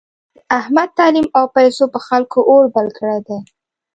د 0.35 0.37
احمد 0.59 0.89
تعلیم 0.99 1.27
او 1.37 1.45
پیسو 1.57 1.83
په 1.93 1.99
خلکو 2.07 2.39
اور 2.51 2.65
بل 2.75 2.87
کړی 2.97 3.19
دی. 3.27 3.39